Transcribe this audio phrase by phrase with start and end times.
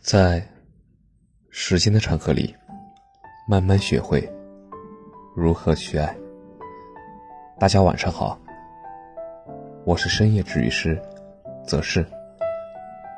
[0.00, 0.42] 在
[1.50, 2.54] 时间的长河里，
[3.48, 4.26] 慢慢学会
[5.34, 6.16] 如何去爱。
[7.58, 8.38] 大家晚上好，
[9.84, 10.98] 我是深夜治愈师
[11.66, 12.06] 则是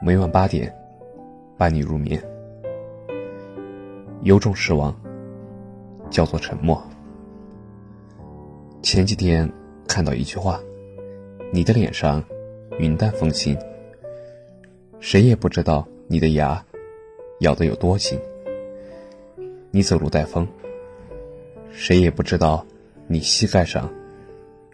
[0.03, 0.75] 每晚八点
[1.57, 2.21] 伴你入眠。
[4.23, 4.99] 有种失望，
[6.11, 6.83] 叫做沉默。
[8.83, 9.49] 前几天
[9.87, 10.59] 看到一句话
[11.53, 12.25] ：“你的脸上
[12.79, 13.57] 云淡风轻，
[14.99, 16.61] 谁也不知道你的牙。”
[17.41, 18.19] 咬得有多紧？
[19.71, 20.47] 你走路带风，
[21.71, 22.67] 谁也不知道
[23.07, 23.91] 你膝盖上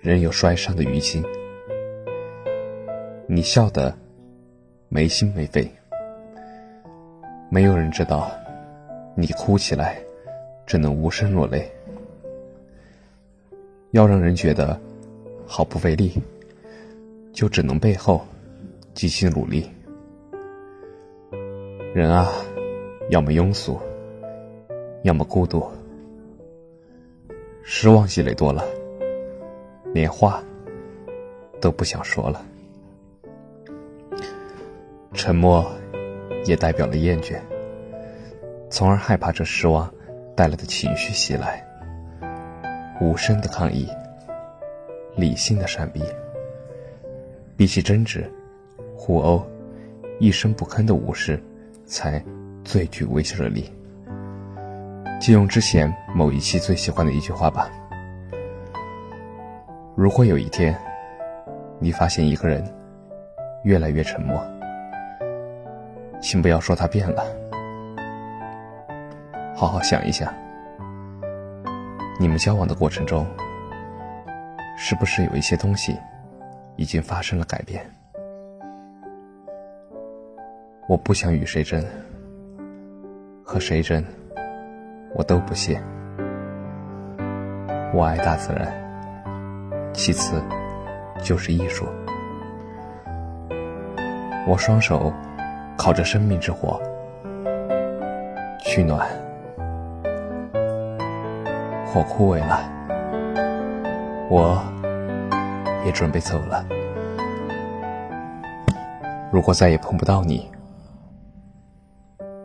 [0.01, 1.25] 仍有摔伤的淤青。
[3.29, 3.97] 你笑得
[4.89, 5.71] 没心没肺，
[7.51, 8.33] 没有人知道
[9.15, 10.01] 你哭起来
[10.67, 11.71] 只能无声落泪。
[13.93, 14.79] 要让人觉得
[15.47, 16.13] 毫不费力，
[17.33, 18.27] 就只能背后
[18.93, 19.71] 极其努力。
[21.95, 22.33] 人啊！
[23.09, 23.81] 要么庸俗，
[25.03, 25.65] 要么孤独。
[27.63, 28.65] 失望积累多了，
[29.95, 30.43] 连话
[31.61, 32.45] 都不想说了。
[35.13, 35.65] 沉默
[36.45, 37.41] 也代表了厌倦，
[38.71, 39.93] 从而害怕这失望
[40.35, 41.65] 带来的情绪袭来。
[43.01, 43.89] 无声的抗议，
[45.17, 46.03] 理性的闪避，
[47.57, 48.29] 比起争执、
[48.97, 49.45] 互殴，
[50.19, 51.41] 一声不吭的无视，
[51.85, 52.21] 才。
[52.67, 53.73] 最具威慑力。
[55.21, 57.71] 借用之前某一期最喜欢的一句话吧：
[59.95, 60.77] 如果有一天，
[61.79, 62.63] 你发现一个人
[63.63, 64.45] 越来越沉默，
[66.21, 67.25] 请不要说他变了，
[69.55, 70.35] 好好想一想，
[72.19, 73.25] 你们交往的过程中，
[74.77, 75.97] 是不是有一些东西
[76.75, 77.89] 已经发生了改变？
[80.89, 81.83] 我不想与谁争。
[83.49, 84.03] 和谁争，
[85.15, 85.81] 我都不屑。
[87.95, 88.67] 我爱大自然，
[89.95, 90.43] 其次
[91.23, 91.87] 就是艺术。
[94.49, 95.13] 我双手
[95.79, 96.83] 烤着生命之火
[98.65, 99.07] 取暖，
[101.87, 102.69] 火枯萎了，
[104.29, 104.61] 我
[105.85, 106.67] 也准备走了。
[109.31, 110.51] 如果再也碰不到你。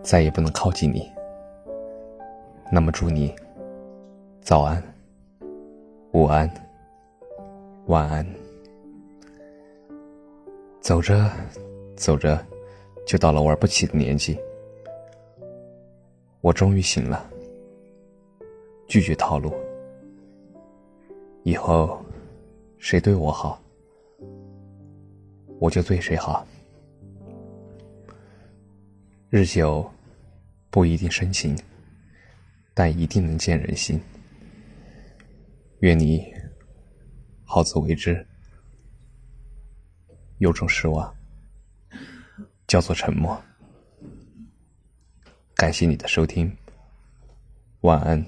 [0.03, 1.09] 再也不能靠近你，
[2.71, 3.33] 那么祝你
[4.41, 4.81] 早安、
[6.11, 6.49] 午安、
[7.85, 8.25] 晚安。
[10.81, 11.29] 走着
[11.95, 12.43] 走着，
[13.05, 14.37] 就到了玩不起的年纪，
[16.41, 17.29] 我终于醒了，
[18.87, 19.53] 拒绝套路。
[21.43, 22.03] 以后
[22.79, 23.61] 谁对我好，
[25.59, 26.45] 我就对谁好。
[29.33, 29.89] 日久
[30.69, 31.57] 不一定深情，
[32.73, 33.97] 但一定能见人心。
[35.79, 36.21] 愿你
[37.45, 38.27] 好自为之。
[40.39, 41.15] 有种失望，
[42.67, 43.41] 叫做沉默。
[45.55, 46.53] 感谢你的收听，
[47.83, 48.21] 晚安。